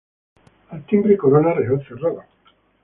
Al 0.77 0.81
timbre 0.87 1.15
corona 1.25 1.53
real 1.61 1.81
cerrada. 1.87 2.27